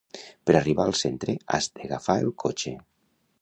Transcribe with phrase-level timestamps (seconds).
[0.49, 2.75] Per arribar al centre has d'agafar el cotxe.